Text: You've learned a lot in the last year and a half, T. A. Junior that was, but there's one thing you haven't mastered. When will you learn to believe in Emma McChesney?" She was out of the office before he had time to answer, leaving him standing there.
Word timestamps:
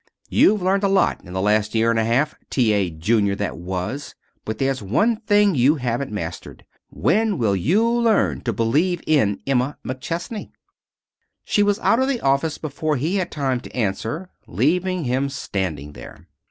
You've 0.29 0.63
learned 0.63 0.83
a 0.83 0.87
lot 0.87 1.23
in 1.23 1.33
the 1.33 1.41
last 1.43 1.75
year 1.75 1.91
and 1.91 1.99
a 1.99 2.03
half, 2.03 2.33
T. 2.49 2.73
A. 2.73 2.89
Junior 2.89 3.35
that 3.35 3.55
was, 3.59 4.15
but 4.45 4.57
there's 4.57 4.81
one 4.81 5.17
thing 5.17 5.53
you 5.53 5.75
haven't 5.75 6.11
mastered. 6.11 6.65
When 6.89 7.37
will 7.37 7.55
you 7.55 7.87
learn 7.87 8.41
to 8.45 8.51
believe 8.51 9.03
in 9.05 9.39
Emma 9.45 9.77
McChesney?" 9.85 10.49
She 11.43 11.61
was 11.61 11.77
out 11.81 11.99
of 11.99 12.07
the 12.07 12.19
office 12.21 12.57
before 12.57 12.95
he 12.97 13.17
had 13.17 13.29
time 13.29 13.59
to 13.59 13.75
answer, 13.77 14.31
leaving 14.47 15.03
him 15.03 15.29
standing 15.29 15.93
there. 15.93 16.25